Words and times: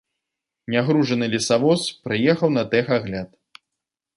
Нягружаны 0.75 1.25
лесавоз 1.33 1.81
прыехаў 2.07 2.49
на 2.57 2.63
тэхагляд. 2.73 3.29